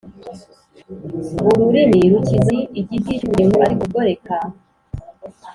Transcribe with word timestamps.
Ururimi 1.51 1.99
rukiza 2.11 2.49
ni 2.57 2.61
igiti 2.81 3.09
cy 3.17 3.23
ubugingo 3.25 3.55
ariko 3.65 3.79
urugoreka 3.83 4.35